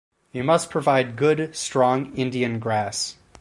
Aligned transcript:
You 0.31 0.43
must 0.43 0.71
provide 0.71 1.15
good 1.15 1.55
strong 1.55 2.15
Indian 2.15 2.57
grass 2.57 3.17